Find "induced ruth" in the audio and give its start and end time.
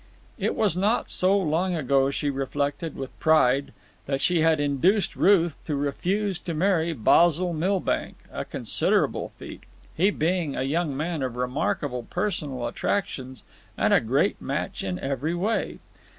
4.59-5.57